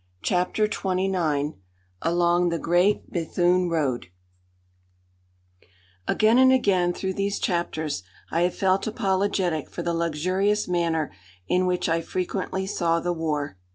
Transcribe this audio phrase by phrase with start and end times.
[0.23, 1.57] CHAPTER XXIX
[2.01, 4.07] ALONG THE GREAT BETHUNE ROAD
[6.07, 8.01] Again and again through these chapters
[8.31, 11.11] I have felt apologetic for the luxurious manner
[11.47, 13.59] in which I frequently saw the war.